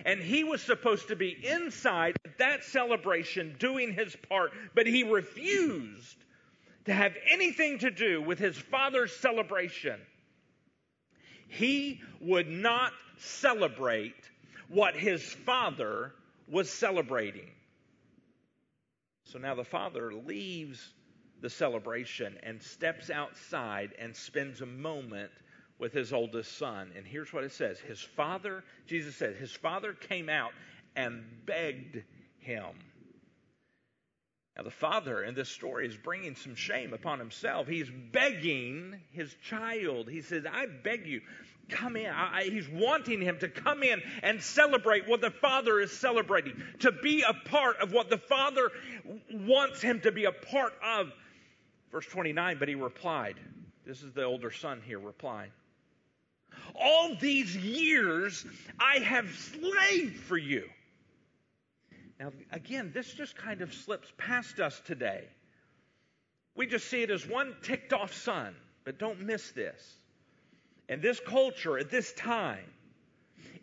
[0.06, 6.18] And he was supposed to be inside that celebration doing his part, but he refused
[6.86, 10.00] to have anything to do with his father's celebration.
[11.48, 14.30] He would not celebrate
[14.68, 16.14] what his father
[16.48, 17.50] was celebrating.
[19.24, 20.94] So now the father leaves
[21.42, 25.32] the celebration and steps outside and spends a moment
[25.80, 26.92] with his oldest son.
[26.96, 30.52] And here's what it says His father, Jesus said, his father came out
[30.96, 32.04] and begged
[32.40, 32.74] him.
[34.56, 37.68] Now, the father in this story is bringing some shame upon himself.
[37.68, 40.08] He's begging his child.
[40.10, 41.20] He says, I beg you,
[41.68, 42.10] come in.
[42.10, 46.94] I, he's wanting him to come in and celebrate what the father is celebrating, to
[46.94, 48.72] be a part of what the father
[49.30, 51.12] wants him to be a part of.
[51.92, 53.36] Verse 29, but he replied,
[53.86, 55.52] This is the older son here replying.
[56.80, 58.46] All these years
[58.80, 60.70] I have slaved for you.
[62.20, 65.26] Now, again, this just kind of slips past us today.
[66.56, 69.98] We just see it as one ticked off son, but don't miss this.
[70.88, 72.72] In this culture, at this time,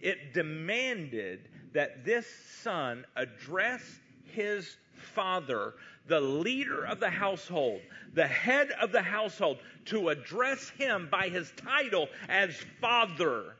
[0.00, 2.26] it demanded that this
[2.62, 3.82] son address
[4.24, 4.76] his
[5.14, 5.74] father,
[6.06, 7.80] the leader of the household,
[8.14, 13.54] the head of the household, to address him by his title as father.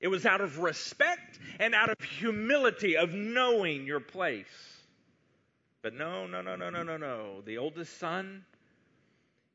[0.00, 4.46] It was out of respect and out of humility of knowing your place.
[5.80, 7.40] But no, no, no, no, no, no, no.
[7.44, 8.44] The oldest son,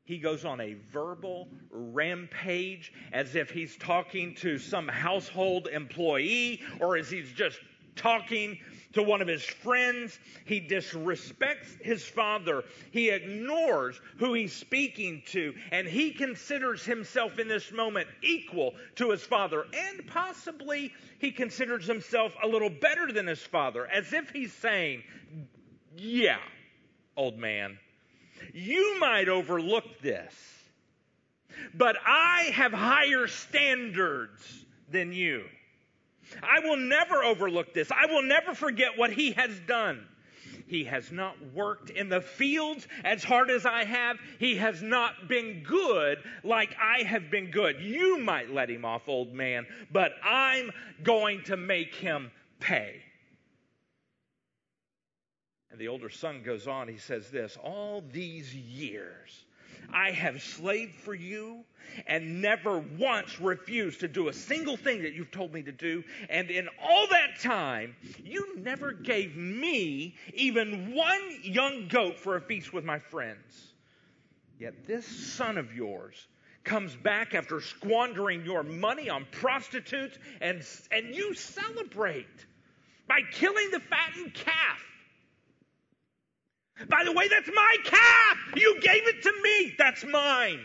[0.04, 6.96] he goes on a verbal rampage as if he's talking to some household employee or
[6.96, 7.58] as he's just
[7.94, 8.58] talking
[8.92, 10.18] to one of his friends.
[10.44, 12.64] He disrespects his father.
[12.90, 15.54] He ignores who he's speaking to.
[15.72, 19.64] And he considers himself in this moment equal to his father.
[19.72, 25.02] And possibly he considers himself a little better than his father, as if he's saying,
[25.96, 26.38] Yeah,
[27.16, 27.78] old man,
[28.54, 30.34] you might overlook this,
[31.74, 35.44] but I have higher standards than you.
[36.42, 37.90] I will never overlook this.
[37.90, 40.06] I will never forget what he has done.
[40.68, 44.18] He has not worked in the fields as hard as I have.
[44.38, 47.80] He has not been good like I have been good.
[47.80, 50.70] You might let him off, old man, but I'm
[51.02, 53.02] going to make him pay.
[55.70, 59.46] And the older son goes on, he says this All these years
[59.92, 61.64] I have slaved for you
[62.06, 66.04] and never once refused to do a single thing that you've told me to do.
[66.28, 72.40] And in all that time, you never gave me even one young goat for a
[72.40, 73.72] feast with my friends.
[74.58, 76.26] Yet this son of yours
[76.64, 82.26] comes back after squandering your money on prostitutes, and, and you celebrate
[83.06, 84.84] by killing the fattened calf.
[86.86, 88.38] By the way, that's my calf.
[88.56, 89.74] You gave it to me.
[89.76, 90.60] That's mine.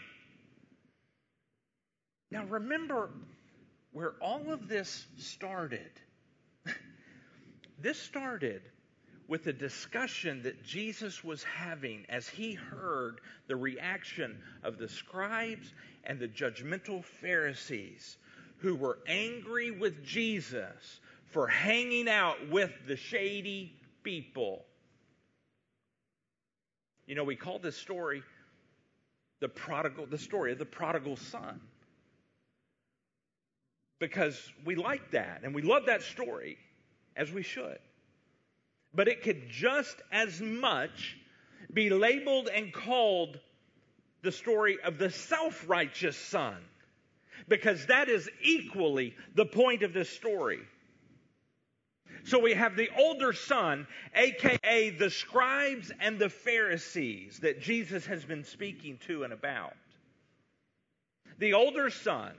[2.30, 3.10] Now remember
[3.91, 5.91] where all of this started.
[7.80, 8.62] this started
[9.28, 15.73] with a discussion that Jesus was having as he heard the reaction of the scribes
[16.04, 18.17] and the judgmental Pharisees
[18.58, 23.73] who were angry with Jesus for hanging out with the shady
[24.04, 24.65] people.
[27.06, 28.24] You know, we call this story
[29.39, 31.60] the prodigal the story of the prodigal son.
[34.00, 36.58] Because we like that and we love that story
[37.16, 37.80] as we should.
[38.94, 41.18] But it could just as much
[41.74, 43.39] be labeled and called
[44.22, 46.58] the story of the self righteous son,
[47.48, 50.62] because that is equally the point of this story.
[52.26, 58.24] So we have the older son, aka the scribes and the Pharisees that Jesus has
[58.24, 59.76] been speaking to and about.
[61.40, 62.34] The older son,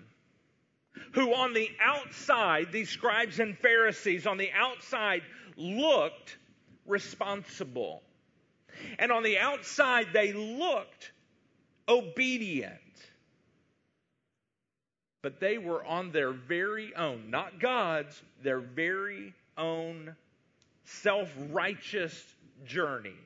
[1.13, 5.23] who on the outside, these scribes and Pharisees on the outside
[5.57, 6.39] looked
[6.87, 8.03] responsible.
[8.99, 11.13] And on the outside, they looked
[11.89, 12.73] obedient.
[15.23, 20.15] But they were on their very own, not God's, their very own
[20.85, 22.23] self righteous
[22.67, 23.17] journey.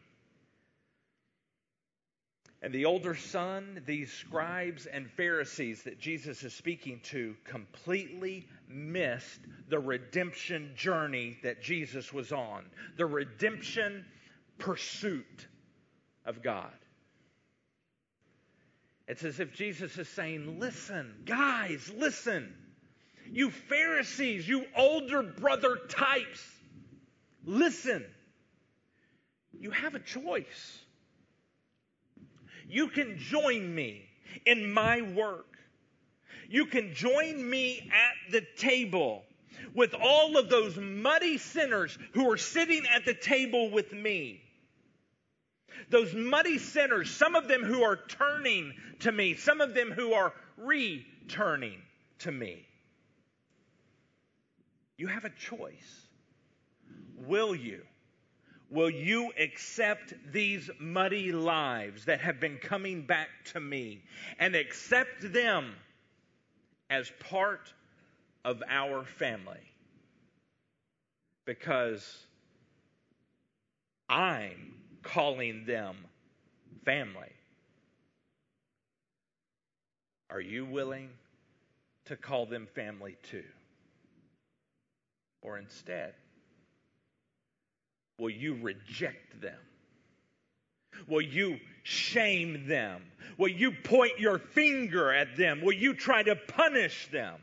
[2.60, 9.40] And the older son, these scribes and Pharisees that Jesus is speaking to, completely missed
[9.68, 12.64] the redemption journey that Jesus was on,
[12.96, 14.04] the redemption
[14.58, 15.46] pursuit
[16.26, 16.72] of God.
[19.06, 22.54] It's as if Jesus is saying, Listen, guys, listen.
[23.30, 26.44] You Pharisees, you older brother types,
[27.44, 28.04] listen.
[29.60, 30.78] You have a choice.
[32.68, 34.08] You can join me
[34.46, 35.46] in my work.
[36.48, 39.24] You can join me at the table
[39.74, 44.42] with all of those muddy sinners who are sitting at the table with me.
[45.90, 50.12] Those muddy sinners, some of them who are turning to me, some of them who
[50.12, 51.80] are returning
[52.20, 52.67] to me.
[54.98, 56.06] You have a choice.
[57.26, 57.82] Will you?
[58.70, 64.02] Will you accept these muddy lives that have been coming back to me
[64.38, 65.74] and accept them
[66.90, 67.72] as part
[68.44, 69.56] of our family?
[71.46, 72.26] Because
[74.08, 75.96] I'm calling them
[76.84, 77.32] family.
[80.28, 81.08] Are you willing
[82.06, 83.44] to call them family too?
[85.42, 86.14] Or instead,
[88.18, 89.58] will you reject them?
[91.06, 93.02] Will you shame them?
[93.36, 95.60] Will you point your finger at them?
[95.62, 97.36] Will you try to punish them?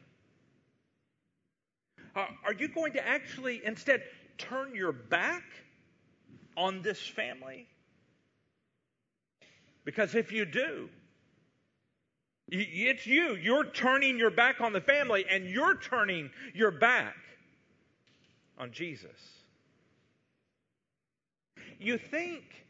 [2.15, 4.03] Uh, are you going to actually instead
[4.37, 5.43] turn your back
[6.57, 7.67] on this family?
[9.85, 10.89] Because if you do,
[12.49, 13.35] it's you.
[13.35, 17.15] You're turning your back on the family and you're turning your back
[18.57, 19.19] on Jesus.
[21.79, 22.65] You think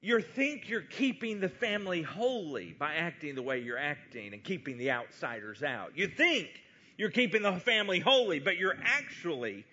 [0.00, 4.78] you think you're keeping the family holy by acting the way you're acting and keeping
[4.78, 5.90] the outsiders out.
[5.96, 6.48] You think
[6.96, 9.64] you're keeping the family holy, but you're actually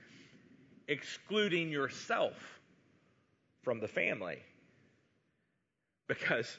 [0.88, 2.34] excluding yourself
[3.62, 4.40] from the family.
[6.08, 6.58] Because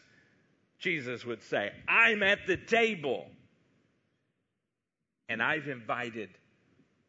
[0.78, 3.26] Jesus would say, I'm at the table
[5.28, 6.30] and I've invited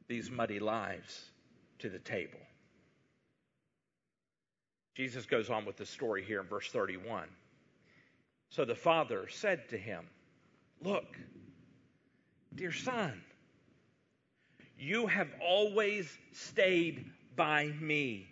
[0.07, 1.29] these muddy lives
[1.79, 2.39] to the table.
[4.95, 7.27] Jesus goes on with the story here in verse 31.
[8.49, 10.05] So the father said to him,
[10.81, 11.17] Look,
[12.55, 13.21] dear son,
[14.79, 17.05] you have always stayed
[17.35, 18.27] by me,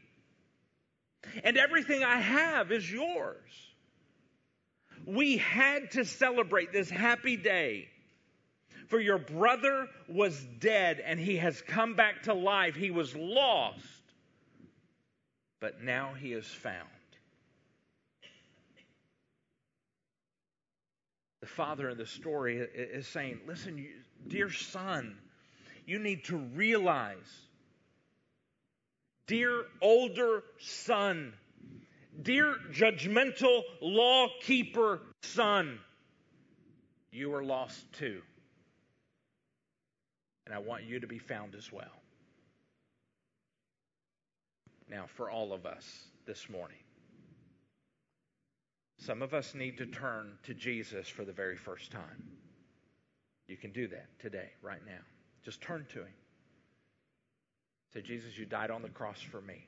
[1.43, 3.51] and everything I have is yours.
[5.05, 7.89] We had to celebrate this happy day
[8.87, 12.75] for your brother was dead and he has come back to life.
[12.75, 13.81] He was lost,
[15.59, 16.89] but now he is found.
[21.41, 23.87] The father in the story is saying, Listen,
[24.27, 25.15] dear son,
[25.85, 27.47] you need to realize,
[29.27, 31.33] dear older son,
[32.23, 35.79] dear judgmental law keeper son,
[37.11, 38.21] you are lost too.
[40.45, 42.01] And I want you to be found as well.
[44.89, 45.85] Now, for all of us
[46.27, 46.77] this morning,
[48.99, 52.23] some of us need to turn to Jesus for the very first time.
[53.47, 55.01] You can do that today, right now.
[55.43, 56.13] Just turn to Him.
[57.93, 59.65] Say, Jesus, you died on the cross for me.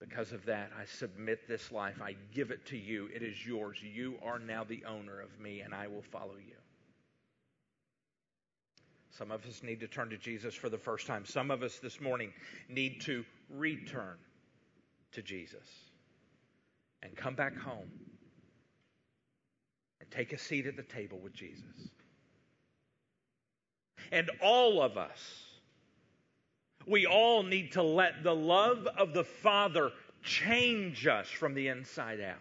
[0.00, 2.02] Because of that, I submit this life.
[2.02, 3.08] I give it to you.
[3.14, 3.78] It is yours.
[3.82, 6.56] You are now the owner of me, and I will follow you.
[9.16, 11.24] Some of us need to turn to Jesus for the first time.
[11.24, 12.32] Some of us this morning
[12.68, 14.16] need to return
[15.12, 15.66] to Jesus
[17.02, 17.88] and come back home
[20.00, 21.62] and take a seat at the table with Jesus.
[24.10, 25.44] And all of us,
[26.86, 29.92] we all need to let the love of the Father
[30.24, 32.38] change us from the inside out.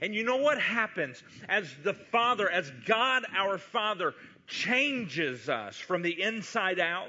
[0.00, 4.14] And you know what happens as the Father, as God our Father,
[4.46, 7.08] changes us from the inside out?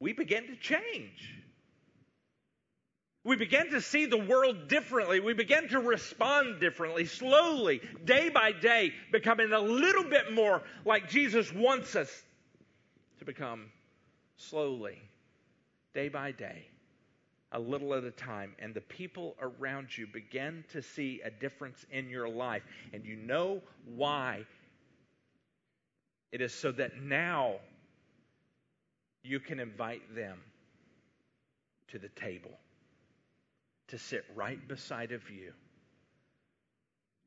[0.00, 1.34] We begin to change.
[3.24, 5.18] We begin to see the world differently.
[5.18, 11.08] We begin to respond differently, slowly, day by day, becoming a little bit more like
[11.08, 12.10] Jesus wants us
[13.20, 13.70] to become
[14.36, 15.00] slowly,
[15.94, 16.66] day by day,
[17.54, 18.54] a little at a time.
[18.58, 22.62] And the people around you begin to see a difference in your life.
[22.92, 23.62] And you know
[23.94, 24.44] why.
[26.32, 27.54] It is so that now
[29.22, 30.38] you can invite them
[31.88, 32.50] to the table
[33.88, 35.52] to sit right beside of you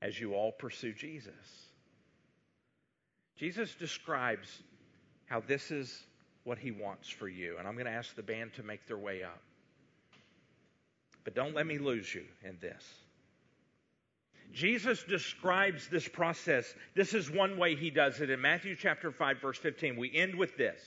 [0.01, 1.33] as you all pursue Jesus.
[3.37, 4.61] Jesus describes
[5.27, 6.03] how this is
[6.43, 7.57] what he wants for you.
[7.57, 9.41] And I'm going to ask the band to make their way up.
[11.27, 12.81] But don't let me lose you in this.
[14.53, 16.73] Jesus describes this process.
[16.95, 19.97] This is one way he does it in Matthew chapter 5 verse 15.
[19.97, 20.79] We end with this.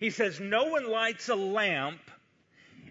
[0.00, 2.02] He says, "No one lights a lamp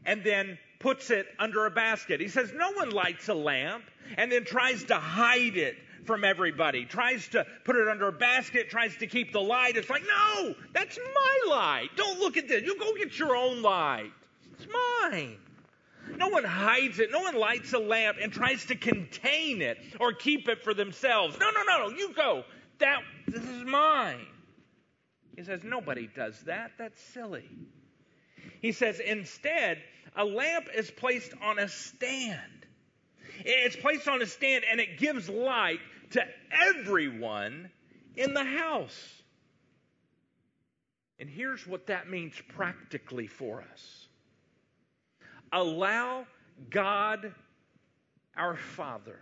[0.03, 2.20] and then puts it under a basket.
[2.20, 3.84] He says, No one lights a lamp
[4.18, 8.72] and then tries to hide it from everybody, tries to put it under a basket,
[8.72, 9.78] tries to keep the light.
[9.78, 11.89] It's like, No, that's my light.
[11.95, 12.64] Don't look at this.
[12.64, 14.12] You go get your own light.
[14.53, 15.38] It's mine.
[16.16, 17.12] No one hides it.
[17.12, 21.38] No one lights a lamp and tries to contain it or keep it for themselves.
[21.39, 21.95] No, no, no, no.
[21.95, 22.43] You go.
[22.80, 24.26] That this is mine.
[25.36, 26.72] He says nobody does that.
[26.78, 27.49] That's silly.
[28.62, 29.82] He says instead
[30.16, 32.41] a lamp is placed on a stand.
[33.45, 35.80] It's placed on a stand and it gives light
[36.12, 37.70] to everyone
[38.16, 39.14] in the house.
[41.20, 44.07] And here's what that means practically for us
[45.52, 46.26] allow
[46.70, 47.34] God,
[48.36, 49.20] our Father,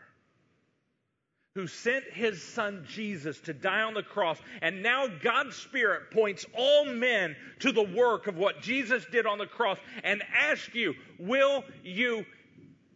[1.55, 4.37] who sent his son Jesus to die on the cross.
[4.61, 9.37] And now God's Spirit points all men to the work of what Jesus did on
[9.37, 12.25] the cross and ask you, will you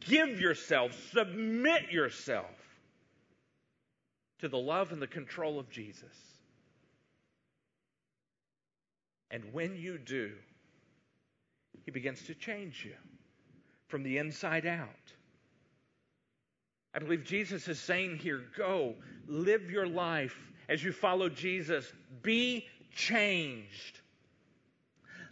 [0.01, 2.45] give yourself, submit yourself
[4.39, 6.15] to the love and the control of Jesus?
[9.31, 10.31] And when you do,
[11.85, 12.95] he begins to change you
[13.89, 14.89] from the inside out.
[16.93, 18.95] I believe Jesus is saying here go,
[19.27, 20.37] live your life
[20.69, 22.65] as you follow Jesus, be
[22.95, 23.99] changed.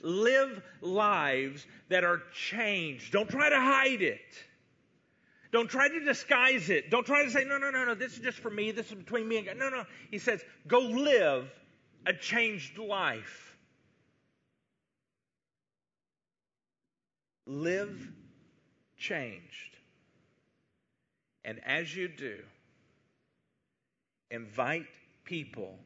[0.02, 3.12] Live lives that are changed.
[3.12, 4.20] Don't try to hide it.
[5.52, 6.92] Don't try to disguise it.
[6.92, 8.72] Don't try to say, no, no, no, no, this is just for me.
[8.72, 9.58] This is between me and God.
[9.58, 9.86] No, no.
[10.12, 11.50] He says, go live
[12.06, 13.58] a changed life.
[17.46, 18.12] Live
[18.98, 19.78] changed.
[21.46, 22.40] And as you do,
[24.32, 24.88] invite
[25.24, 25.78] people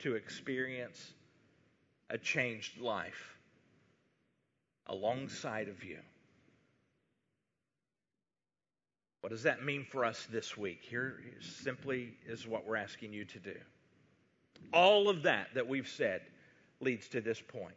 [0.00, 1.12] to experience
[2.08, 3.36] a changed life
[4.86, 5.98] alongside of you.
[9.20, 10.80] What does that mean for us this week?
[10.82, 13.56] Here simply is what we're asking you to do.
[14.72, 16.22] All of that that we've said
[16.80, 17.74] leads to this point.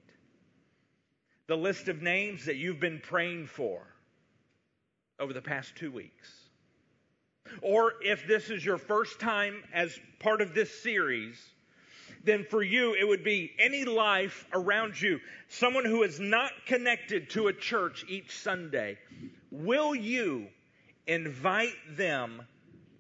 [1.47, 3.92] The list of names that you've been praying for
[5.23, 6.43] over the past two weeks
[7.61, 11.41] or if this is your first time as part of this series,
[12.23, 15.19] then for you it would be any life around you,
[15.49, 18.97] someone who is not connected to a church each Sunday.
[19.51, 20.47] Will you
[21.05, 22.41] invite them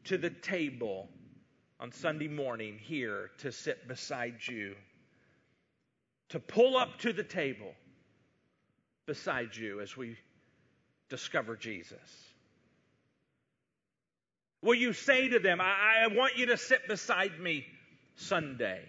[0.05, 1.07] to the table
[1.79, 4.75] on Sunday morning here to sit beside you?
[6.29, 7.73] To pull up to the table
[9.05, 10.17] beside you as we
[11.13, 11.99] discover Jesus?
[14.63, 17.67] Will you say to them, I, I want you to sit beside me
[18.15, 18.81] Sunday?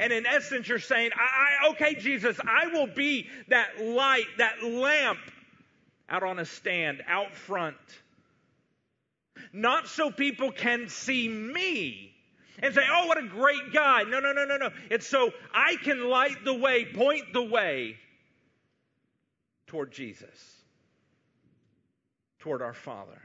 [0.00, 4.64] And in essence, you're saying, I, I, okay, Jesus, I will be that light, that
[4.64, 5.20] lamp
[6.08, 7.76] out on a stand, out front.
[9.52, 12.12] Not so people can see me
[12.60, 14.02] and say, oh, what a great guy.
[14.02, 14.70] No, no, no, no, no.
[14.90, 17.98] It's so I can light the way, point the way
[19.68, 20.57] toward Jesus,
[22.38, 23.20] toward our Father,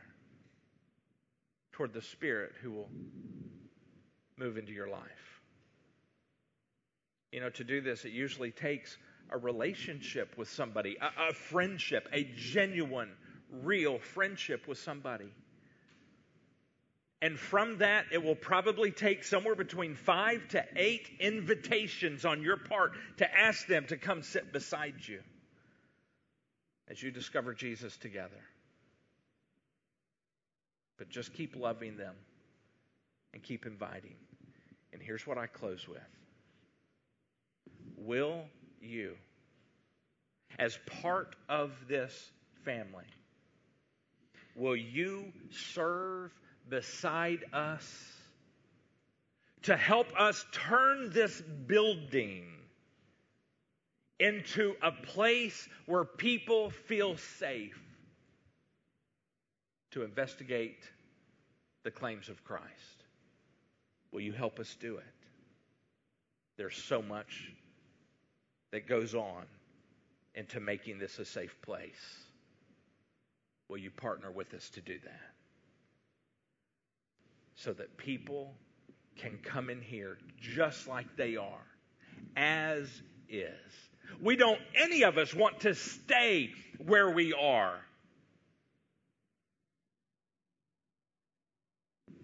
[1.71, 2.89] toward the Spirit who will
[4.37, 5.41] move into your life.
[7.31, 8.97] You know, to do this, it usually takes
[9.31, 13.09] a relationship with somebody, a, a friendship, a genuine,
[13.49, 15.31] real friendship with somebody.
[17.21, 22.57] And from that, it will probably take somewhere between five to eight invitations on your
[22.57, 25.21] part to ask them to come sit beside you
[26.89, 28.41] as you discover Jesus together.
[31.03, 32.15] But just keep loving them
[33.33, 34.15] and keep inviting.
[34.93, 35.99] And here's what I close with
[37.97, 38.45] Will
[38.79, 39.15] you,
[40.57, 42.31] as part of this
[42.63, 43.03] family,
[44.55, 46.31] will you serve
[46.69, 47.85] beside us
[49.63, 52.45] to help us turn this building
[54.21, 57.77] into a place where people feel safe
[59.93, 60.83] to investigate
[61.83, 62.63] the claims of Christ.
[64.11, 65.03] Will you help us do it?
[66.57, 67.51] There's so much
[68.71, 69.45] that goes on
[70.35, 72.19] into making this a safe place.
[73.69, 75.31] Will you partner with us to do that?
[77.55, 78.53] So that people
[79.17, 81.65] can come in here just like they are,
[82.35, 82.89] as
[83.29, 83.49] is
[84.21, 87.79] we don't, any of us, want to stay where we are.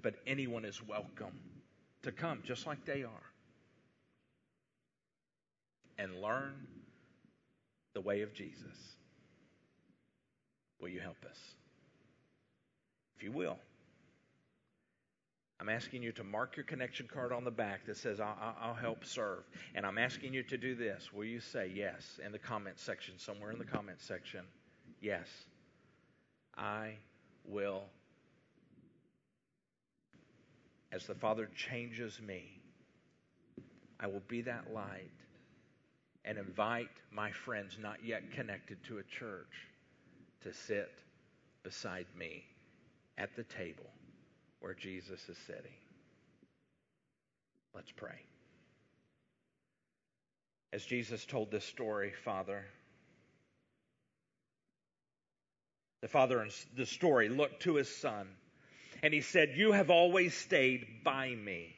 [0.01, 1.37] But anyone is welcome
[2.03, 3.29] to come just like they are
[5.97, 6.53] and learn
[7.93, 8.95] the way of Jesus.
[10.79, 11.37] Will you help us?
[13.17, 13.57] If you will.
[15.59, 18.73] I'm asking you to mark your connection card on the back that says, I'll, I'll,
[18.73, 19.43] help serve.
[19.75, 21.11] And I'm asking you to do this.
[21.11, 24.45] Will you say yes in the comment section, somewhere in the comment section?
[25.01, 25.27] Yes.
[26.57, 26.93] I
[27.45, 27.83] will.
[30.91, 32.61] As the Father changes me,
[33.99, 35.11] I will be that light
[36.25, 39.67] and invite my friends not yet connected to a church
[40.41, 40.91] to sit
[41.63, 42.43] beside me
[43.17, 43.89] at the table
[44.59, 45.77] where Jesus is sitting.
[47.75, 48.19] Let's pray.
[50.71, 52.65] As Jesus told this story, Father,
[56.01, 58.27] the father in the story looked to his son
[59.01, 61.75] and he said, You have always stayed by me.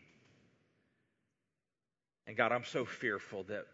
[2.28, 3.66] And God, I'm so fearful that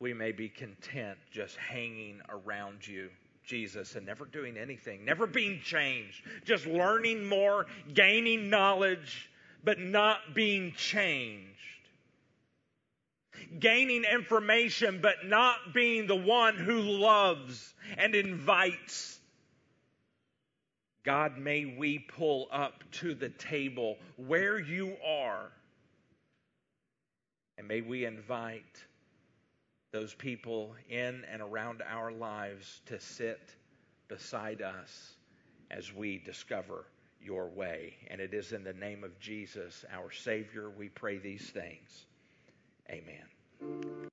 [0.00, 3.10] we may be content just hanging around you
[3.44, 9.30] Jesus and never doing anything, never being changed, just learning more, gaining knowledge,
[9.64, 11.46] but not being changed.
[13.58, 19.17] Gaining information, but not being the one who loves and invites.
[21.04, 25.50] God, may we pull up to the table where you are,
[27.56, 28.84] and may we invite
[29.92, 33.40] those people in and around our lives to sit
[34.08, 35.14] beside us
[35.70, 36.84] as we discover
[37.22, 37.94] your way.
[38.08, 42.06] And it is in the name of Jesus, our Savior, we pray these things.
[42.90, 44.08] Amen.